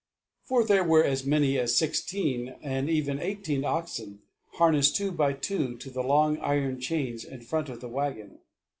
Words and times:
For 0.41 0.63
there 0.63 0.83
were 0.83 1.03
as 1.03 1.27
many 1.27 1.59
as 1.59 1.77
sixteen 1.77 2.55
and 2.63 2.89
even 2.89 3.19
eighteen 3.19 3.63
oxen 3.63 4.23
harnessed 4.53 4.95
two 4.95 5.11
by 5.11 5.33
two 5.33 5.77
to 5.77 5.91
the 5.91 6.01
long 6.01 6.39
iron 6.39 6.79
chains 6.79 7.23
in 7.23 7.41
front 7.41 7.69
of 7.69 7.81
the 7.81 7.87
wagon. 7.87 8.39